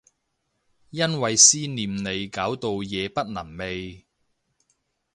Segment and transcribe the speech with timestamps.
[0.89, 4.03] 因為思念你搞到夜不能寐